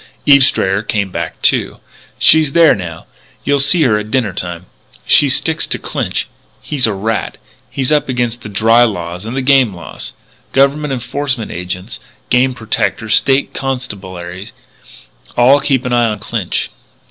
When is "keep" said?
15.59-15.85